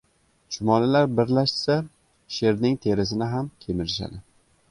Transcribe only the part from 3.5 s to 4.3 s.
kemirishadi.